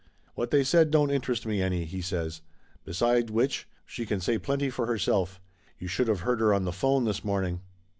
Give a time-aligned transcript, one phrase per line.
[0.33, 2.41] "What they said don't interest me any," he says.
[2.85, 5.39] "Beside which, she can say plenty for herself.
[5.77, 7.61] You should of heard her on the phone this morning!"